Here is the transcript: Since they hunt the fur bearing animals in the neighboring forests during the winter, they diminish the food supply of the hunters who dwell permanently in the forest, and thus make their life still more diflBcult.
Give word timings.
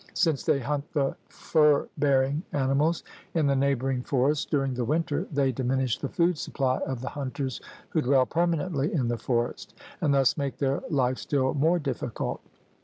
Since 0.15 0.45
they 0.45 0.57
hunt 0.59 0.93
the 0.93 1.15
fur 1.29 1.87
bearing 1.95 2.41
animals 2.53 3.03
in 3.35 3.45
the 3.45 3.55
neighboring 3.55 4.01
forests 4.01 4.45
during 4.45 4.73
the 4.73 4.83
winter, 4.83 5.27
they 5.31 5.51
diminish 5.51 5.99
the 5.99 6.09
food 6.09 6.39
supply 6.39 6.79
of 6.87 7.01
the 7.01 7.09
hunters 7.09 7.61
who 7.89 8.01
dwell 8.01 8.25
permanently 8.25 8.91
in 8.91 9.09
the 9.09 9.19
forest, 9.19 9.75
and 10.01 10.11
thus 10.11 10.37
make 10.37 10.57
their 10.57 10.81
life 10.89 11.19
still 11.19 11.53
more 11.53 11.79
diflBcult. 11.79 12.39